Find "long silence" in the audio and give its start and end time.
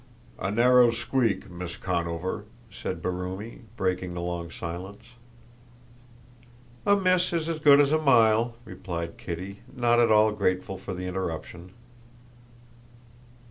4.19-5.03